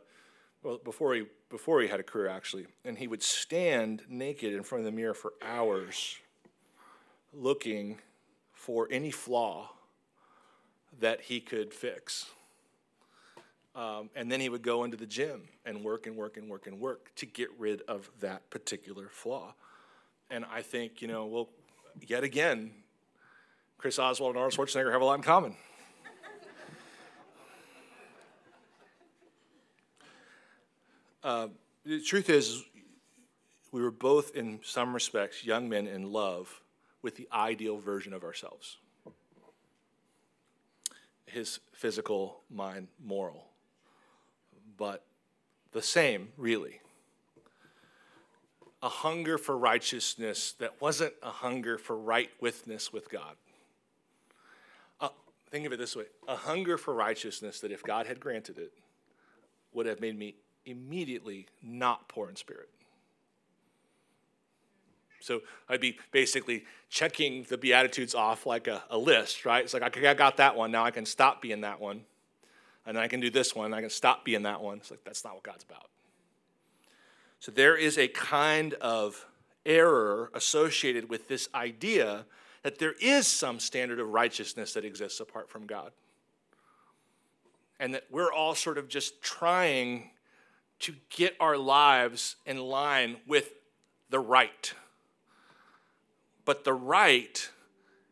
[0.62, 4.62] well, before he before he had a career actually, and he would stand naked in
[4.62, 6.16] front of the mirror for hours,
[7.32, 7.98] looking
[8.52, 9.70] for any flaw
[11.00, 12.30] that he could fix.
[13.74, 16.66] Um, and then he would go into the gym and work and work and work
[16.66, 19.54] and work to get rid of that particular flaw.
[20.30, 21.48] And I think, you know, well,
[22.06, 22.72] yet again,
[23.82, 25.54] Chris Oswald and Arnold Schwarzenegger have a lot in common.
[31.24, 31.48] uh,
[31.84, 32.62] the truth is,
[33.72, 36.62] we were both, in some respects, young men in love
[37.02, 38.78] with the ideal version of ourselves
[41.26, 43.46] his physical, mind, moral
[44.76, 45.04] but
[45.72, 46.80] the same, really.
[48.82, 53.36] A hunger for righteousness that wasn't a hunger for right withness with God.
[55.52, 58.72] Think of it this way a hunger for righteousness that, if God had granted it,
[59.72, 60.34] would have made me
[60.64, 62.70] immediately not poor in spirit.
[65.20, 69.62] So I'd be basically checking the Beatitudes off like a, a list, right?
[69.62, 70.72] It's like, okay, I got that one.
[70.72, 72.02] Now I can stop being that one
[72.84, 74.78] and I can do this one, I can stop being that one.
[74.78, 75.88] It's like, that's not what God's about.
[77.38, 79.26] So there is a kind of
[79.64, 82.24] error associated with this idea
[82.62, 85.92] that there is some standard of righteousness that exists apart from God.
[87.80, 90.10] And that we're all sort of just trying
[90.80, 93.50] to get our lives in line with
[94.10, 94.74] the right.
[96.44, 97.50] But the right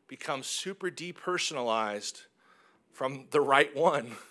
[0.08, 2.22] becomes super depersonalized
[2.92, 4.12] from the right one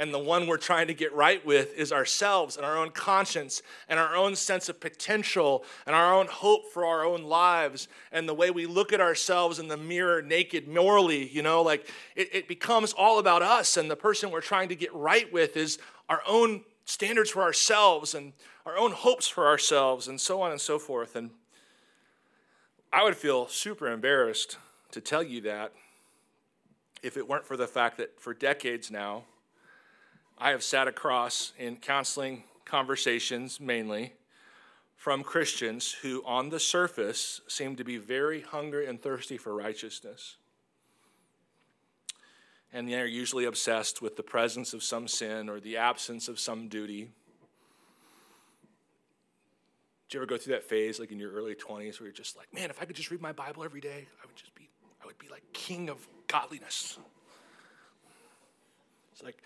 [0.00, 3.62] and the one we're trying to get right with is ourselves and our own conscience
[3.86, 8.26] and our own sense of potential and our own hope for our own lives and
[8.26, 11.86] the way we look at ourselves in the mirror naked morally you know like
[12.16, 13.76] it, it becomes all about us.
[13.76, 18.14] And the person we're trying to get right with is our own standards for ourselves
[18.14, 18.32] and
[18.66, 21.14] our own hopes for ourselves and so on and so forth.
[21.14, 21.30] And
[22.92, 24.56] i would feel super embarrassed
[24.92, 25.72] to tell you that
[27.02, 29.24] if it weren't for the fact that for decades now
[30.40, 34.14] I have sat across in counseling conversations mainly
[34.96, 40.36] from Christians who, on the surface, seem to be very hungry and thirsty for righteousness.
[42.72, 46.68] And they're usually obsessed with the presence of some sin or the absence of some
[46.68, 47.10] duty.
[50.08, 52.36] Did you ever go through that phase, like in your early 20s, where you're just
[52.36, 54.68] like, man, if I could just read my Bible every day, I would just be,
[55.02, 56.98] I would be like king of godliness.
[59.12, 59.36] It's like,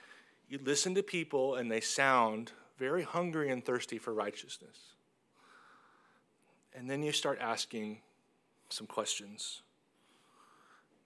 [0.48, 4.78] you listen to people and they sound very hungry and thirsty for righteousness.
[6.74, 7.98] And then you start asking
[8.68, 9.62] some questions.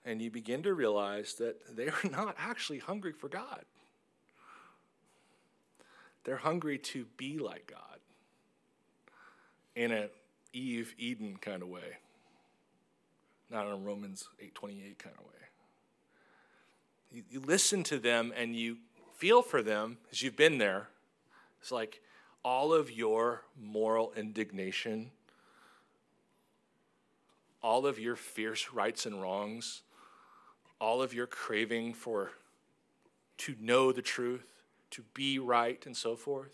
[0.05, 3.65] And you begin to realize that they are not actually hungry for God.
[6.25, 8.01] They're hungry to be like God
[9.75, 10.09] in an
[10.53, 11.99] Eve Eden kind of way,
[13.51, 15.33] not in a Romans 8:28 kind of way.
[17.11, 18.79] You, you listen to them and you
[19.19, 20.89] feel for them as you've been there.
[21.61, 22.01] It's like
[22.45, 25.11] all of your moral indignation,
[27.61, 29.83] all of your fierce rights and wrongs,
[30.81, 32.31] all of your craving for
[33.39, 36.53] to know the truth, to be right, and so forth.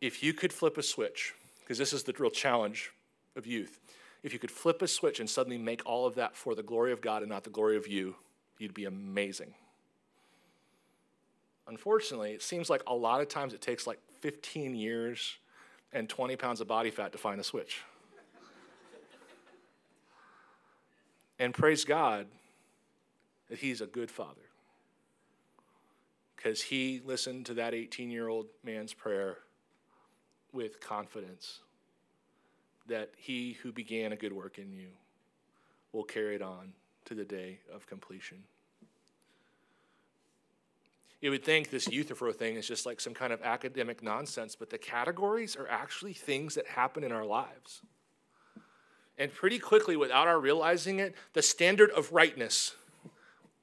[0.00, 2.90] If you could flip a switch, because this is the real challenge
[3.36, 3.80] of youth,
[4.24, 6.92] if you could flip a switch and suddenly make all of that for the glory
[6.92, 8.16] of God and not the glory of you,
[8.58, 9.54] you'd be amazing.
[11.68, 15.36] Unfortunately, it seems like a lot of times it takes like 15 years
[15.92, 17.82] and 20 pounds of body fat to find a switch.
[21.38, 22.26] And praise God
[23.48, 24.40] that He's a good Father.
[26.34, 29.38] Because He listened to that 18 year old man's prayer
[30.52, 31.60] with confidence
[32.86, 34.88] that He who began a good work in you
[35.92, 36.72] will carry it on
[37.06, 38.38] to the day of completion.
[41.20, 44.70] You would think this Euthyphro thing is just like some kind of academic nonsense, but
[44.70, 47.80] the categories are actually things that happen in our lives.
[49.18, 52.74] And pretty quickly, without our realizing it, the standard of rightness,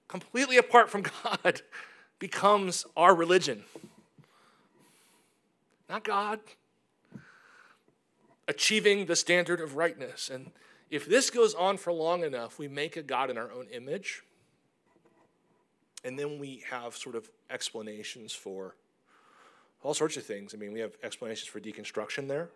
[0.07, 1.61] completely apart from God,
[2.17, 3.63] becomes our religion.
[5.87, 6.39] Not God.
[8.47, 10.29] Achieving the standard of rightness.
[10.29, 10.51] And
[10.89, 14.23] if this goes on for long enough, we make a God in our own image.
[16.03, 18.75] And then we have sort of explanations for
[19.81, 20.53] all sorts of things.
[20.53, 22.49] I mean, we have explanations for deconstruction there.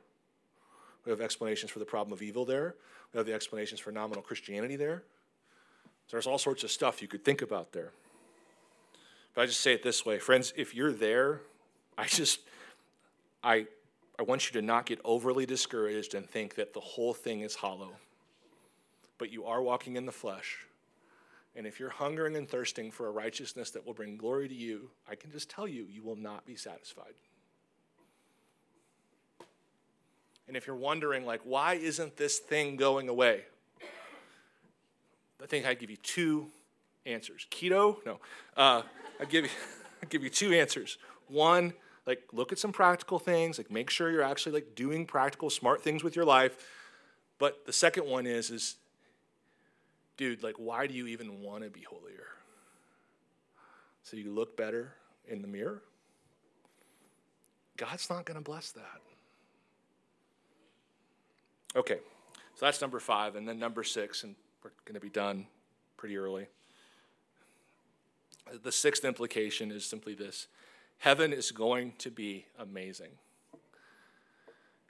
[1.05, 2.75] We have explanations for the problem of evil there.
[3.13, 5.03] We have the explanations for nominal Christianity there.
[6.07, 7.91] So there's all sorts of stuff you could think about there.
[9.33, 11.41] But I just say it this way, friends, if you're there,
[11.97, 12.39] I just
[13.43, 13.67] I
[14.19, 17.55] I want you to not get overly discouraged and think that the whole thing is
[17.55, 17.91] hollow.
[19.17, 20.65] But you are walking in the flesh.
[21.57, 24.91] And if you're hungering and thirsting for a righteousness that will bring glory to you,
[25.09, 27.15] I can just tell you, you will not be satisfied.
[30.47, 33.41] And if you're wondering, like, why isn't this thing going away?
[35.41, 36.47] I think I'd give you two
[37.07, 37.47] answers.
[37.49, 38.05] Keto?
[38.05, 38.19] No.
[38.55, 38.83] Uh,
[39.19, 39.51] I'd give you,
[40.03, 40.99] I'd give you two answers.
[41.27, 41.73] One,
[42.05, 45.81] like, look at some practical things, like, make sure you're actually like doing practical, smart
[45.81, 46.55] things with your life.
[47.39, 48.75] But the second one is, is
[50.17, 52.27] dude, like, why do you even want to be holier?
[54.03, 54.93] So you look better
[55.27, 55.81] in the mirror?
[57.77, 59.01] God's not going to bless that.
[61.75, 61.99] Okay,
[62.55, 63.35] so that's number five.
[63.35, 65.45] And then number six, and we're going to be done
[65.95, 66.47] pretty early.
[68.63, 70.47] The sixth implication is simply this
[70.97, 73.11] heaven is going to be amazing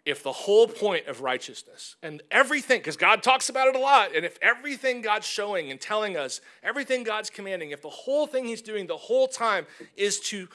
[0.08, 4.16] if the whole point of righteousness and everything, because God talks about it a lot,
[4.16, 8.46] and if everything God's showing and telling us, everything God's commanding, if the whole thing
[8.46, 10.48] He's doing the whole time is to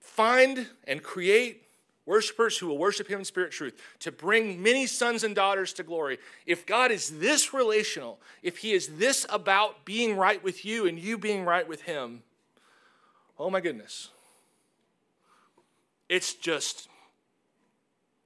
[0.00, 1.64] find and create
[2.06, 5.82] worshipers who will worship Him in spirit truth, to bring many sons and daughters to
[5.82, 10.86] glory, if God is this relational, if He is this about being right with you
[10.86, 12.22] and you being right with Him,
[13.38, 14.08] oh my goodness.
[16.08, 16.88] It's just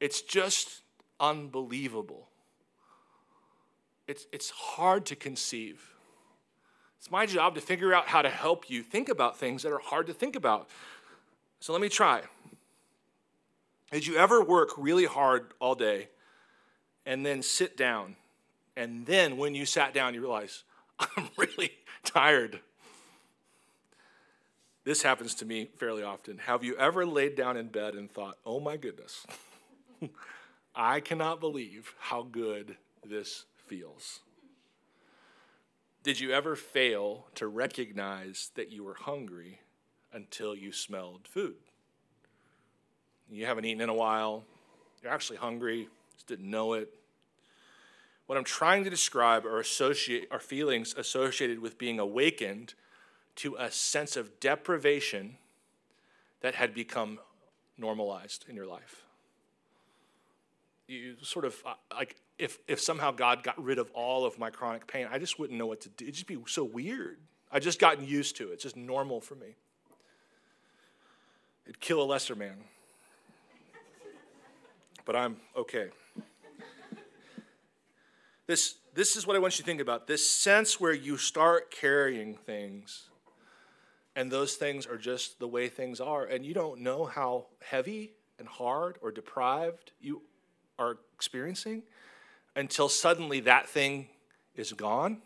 [0.01, 0.81] it's just
[1.21, 2.27] unbelievable.
[4.09, 5.95] It's, it's hard to conceive.
[6.99, 9.79] It's my job to figure out how to help you think about things that are
[9.79, 10.69] hard to think about.
[11.61, 12.23] So let me try.
[13.91, 16.09] Did you ever work really hard all day
[17.07, 18.17] and then sit down?
[18.77, 20.65] And then when you sat down, you realize,
[20.99, 21.73] I'm really
[22.05, 22.61] tired.
[24.85, 26.39] This happens to me fairly often.
[26.39, 29.27] Have you ever laid down in bed and thought, oh my goodness?
[30.75, 34.21] I cannot believe how good this feels.
[36.03, 39.61] Did you ever fail to recognize that you were hungry
[40.13, 41.57] until you smelled food?
[43.31, 44.45] You haven't eaten in a while,
[45.03, 46.93] you're actually hungry, just didn't know it.
[48.27, 52.75] What I'm trying to describe are, associate, are feelings associated with being awakened
[53.37, 55.37] to a sense of deprivation
[56.41, 57.19] that had become
[57.77, 59.05] normalized in your life
[60.91, 64.51] you sort of uh, like if if somehow God got rid of all of my
[64.51, 66.05] chronic pain, I just wouldn't know what to do.
[66.05, 67.19] It'd just be so weird.
[67.53, 68.55] I just gotten used to it.
[68.55, 69.57] It's just normal for me.
[71.65, 72.57] It'd kill a lesser man.
[75.05, 75.89] But I'm okay.
[78.47, 81.71] This, this is what I want you to think about this sense where you start
[81.71, 83.09] carrying things,
[84.17, 88.13] and those things are just the way things are, and you don't know how heavy
[88.41, 90.23] and hard or deprived you
[90.81, 91.83] are experiencing
[92.57, 94.09] until suddenly that thing
[94.57, 95.19] is gone,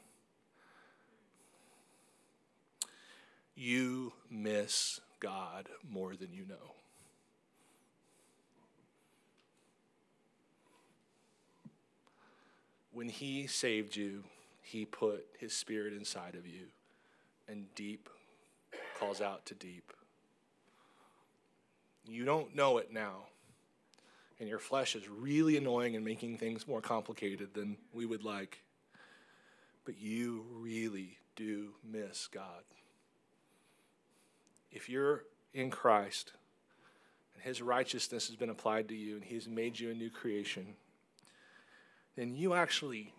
[3.54, 6.74] you miss God more than you know.
[12.92, 14.24] When He saved you,
[14.60, 16.66] He put His Spirit inside of you,
[17.48, 18.08] and deep
[18.98, 19.92] calls out to deep.
[22.06, 23.26] You don't know it now
[24.40, 28.62] and your flesh is really annoying and making things more complicated than we would like.
[29.84, 32.64] But you really do miss God.
[34.72, 36.32] If you're in Christ
[37.34, 40.74] and His righteousness has been applied to you and He's made you a new creation,
[42.16, 43.12] then you actually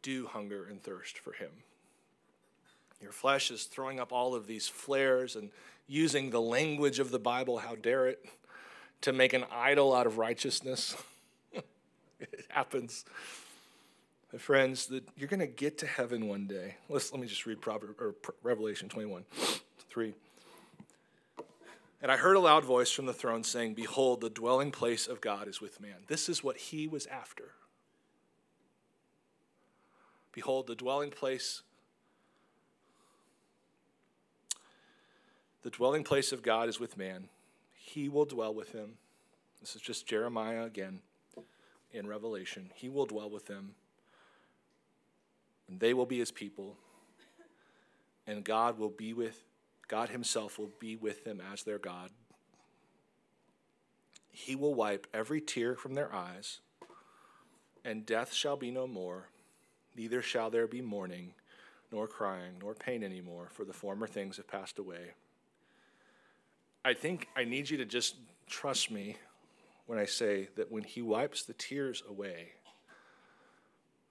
[0.00, 1.50] do hunger and thirst for Him.
[3.00, 5.50] Your flesh is throwing up all of these flares and
[5.88, 8.24] using the language of the Bible, how dare it,
[9.02, 10.96] to make an idol out of righteousness.
[11.52, 13.04] it happens.
[14.32, 16.76] My friends, that you're going to get to heaven one day.
[16.88, 19.24] Let's, let me just read Proverbs, or Revelation 21,
[19.90, 20.14] 3.
[22.00, 25.20] And I heard a loud voice from the throne saying, Behold, the dwelling place of
[25.20, 25.96] God is with man.
[26.08, 27.52] This is what he was after.
[30.32, 31.62] Behold, the dwelling place
[35.62, 37.28] the dwelling place of God is with man.
[37.92, 38.94] He will dwell with him.
[39.60, 41.00] This is just Jeremiah again
[41.92, 42.70] in Revelation.
[42.74, 43.74] He will dwell with them.
[45.68, 46.76] And they will be his people.
[48.26, 49.44] And God will be with
[49.88, 52.10] God himself will be with them as their God.
[54.30, 56.60] He will wipe every tear from their eyes,
[57.84, 59.28] and death shall be no more
[59.96, 61.34] neither shall there be mourning,
[61.90, 65.12] nor crying, nor pain anymore, for the former things have passed away.
[66.84, 68.16] I think I need you to just
[68.48, 69.16] trust me
[69.86, 72.52] when I say that when He wipes the tears away,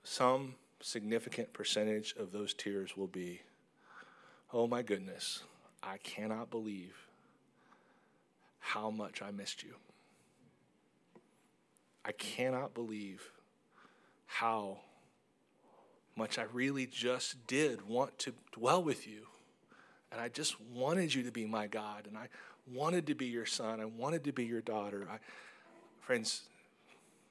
[0.03, 3.41] some significant percentage of those tears will be,
[4.53, 5.43] oh my goodness,
[5.83, 6.95] I cannot believe
[8.59, 9.75] how much I missed you.
[12.05, 13.31] I cannot believe
[14.25, 14.79] how
[16.15, 19.27] much I really just did want to dwell with you.
[20.11, 22.05] And I just wanted you to be my God.
[22.07, 22.27] And I
[22.73, 23.79] wanted to be your son.
[23.79, 25.07] I wanted to be your daughter.
[25.09, 25.17] I,
[25.99, 26.43] friends,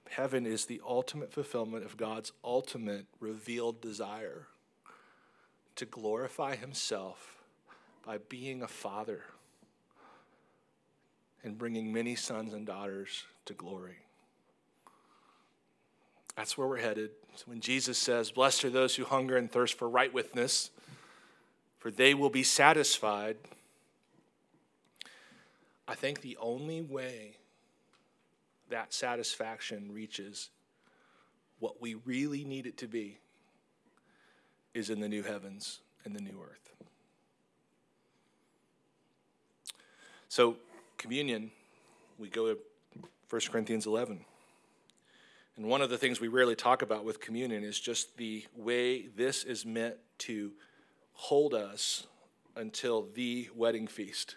[0.09, 4.47] heaven is the ultimate fulfillment of God's ultimate revealed desire
[5.76, 7.36] to glorify himself
[8.05, 9.22] by being a father
[11.43, 13.99] and bringing many sons and daughters to glory.
[16.36, 17.11] That's where we're headed.
[17.36, 20.70] So when Jesus says, Blessed are those who hunger and thirst for right withness,
[21.78, 23.36] for they will be satisfied,
[25.91, 27.32] I think the only way
[28.68, 30.51] that satisfaction reaches
[31.59, 33.18] what we really need it to be
[34.72, 36.72] is in the new heavens and the new earth.
[40.28, 40.59] So,
[40.97, 41.51] communion,
[42.20, 42.59] we go to
[43.28, 44.24] 1 Corinthians 11.
[45.57, 49.09] And one of the things we rarely talk about with communion is just the way
[49.09, 50.53] this is meant to
[51.14, 52.07] hold us
[52.55, 54.36] until the wedding feast.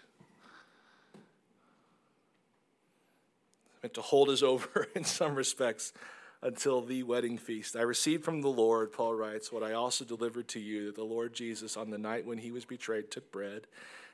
[3.84, 5.92] Meant to hold us over in some respects
[6.40, 7.76] until the wedding feast.
[7.76, 11.04] I received from the Lord, Paul writes, what I also delivered to you that the
[11.04, 13.66] Lord Jesus, on the night when he was betrayed, took bread.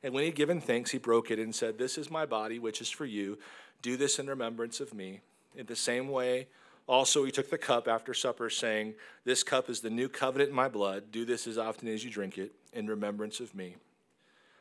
[0.02, 2.58] And when he had given thanks, he broke it and said, This is my body,
[2.58, 3.38] which is for you.
[3.80, 5.20] Do this in remembrance of me.
[5.54, 6.48] In the same way,
[6.88, 8.94] also, he took the cup after supper, saying,
[9.24, 11.12] This cup is the new covenant in my blood.
[11.12, 13.76] Do this as often as you drink it in remembrance of me.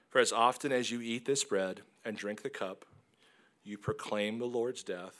[0.09, 2.85] For as often as you eat this bread and drink the cup,
[3.63, 5.15] you proclaim the Lord's death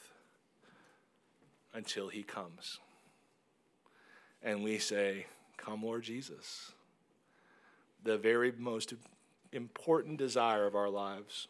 [1.74, 2.80] until he comes.
[4.42, 5.26] And we say,
[5.58, 6.72] Come, Lord Jesus.
[8.04, 8.94] The very most
[9.52, 11.48] important desire of our lives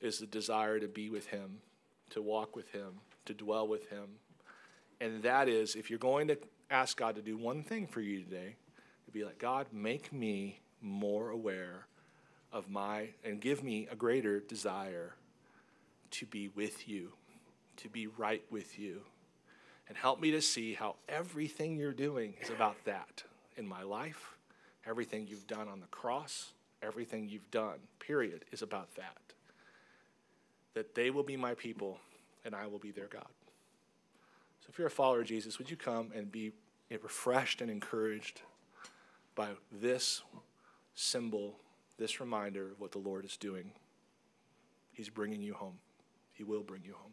[0.00, 1.60] is the desire to be with him,
[2.10, 4.18] to walk with him, to dwell with him
[5.00, 6.38] and that is if you're going to
[6.70, 8.56] ask God to do one thing for you today,
[9.04, 11.86] to be like, God, make me more aware
[12.52, 15.14] of my, and give me a greater desire
[16.12, 17.12] to be with you,
[17.78, 19.02] to be right with you.
[19.88, 23.22] And help me to see how everything you're doing is about that
[23.56, 24.36] in my life.
[24.84, 26.52] Everything you've done on the cross,
[26.82, 29.16] everything you've done, period, is about that.
[30.74, 31.98] That they will be my people
[32.44, 33.26] and I will be their God.
[34.60, 36.52] So if you're a follower of Jesus, would you come and be
[36.90, 38.42] refreshed and encouraged
[39.34, 40.22] by this
[40.94, 41.56] symbol,
[41.98, 43.70] this reminder of what the Lord is doing?
[44.92, 45.78] He's bringing you home.
[46.36, 47.12] He will bring you home.